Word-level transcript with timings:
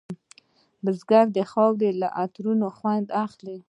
بزګر 0.83 1.25
د 1.33 1.37
خاورې 1.51 1.89
له 2.01 2.07
عطره 2.21 2.53
خوند 2.77 3.07
اخلي 3.25 3.55